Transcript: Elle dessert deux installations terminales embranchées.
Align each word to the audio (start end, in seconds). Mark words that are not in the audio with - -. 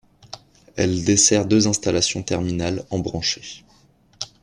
Elle 0.77 1.03
dessert 1.05 1.45
deux 1.45 1.67
installations 1.67 2.23
terminales 2.23 2.83
embranchées. 2.89 3.63